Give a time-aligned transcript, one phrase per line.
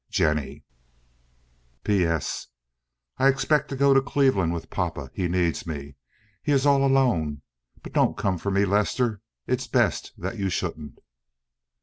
[0.09, 0.63] "JENNIE.
[1.83, 2.05] "P.
[2.05, 2.47] S.
[3.19, 5.11] I expect to go to Cleveland with papa.
[5.13, 5.93] He needs me.
[6.41, 7.43] He is all alone.
[7.83, 9.21] But don't come for me, Lester.
[9.45, 10.97] It's best that you shouldn't."